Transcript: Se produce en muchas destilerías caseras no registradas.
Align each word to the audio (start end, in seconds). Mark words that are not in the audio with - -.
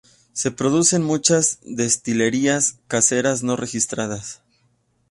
Se 0.33 0.49
produce 0.49 0.95
en 0.95 1.03
muchas 1.03 1.59
destilerías 1.61 2.79
caseras 2.87 3.43
no 3.43 3.55
registradas. 3.55 4.41